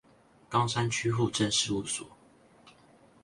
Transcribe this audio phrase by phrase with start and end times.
[0.49, 2.07] 岡山區戶政事務所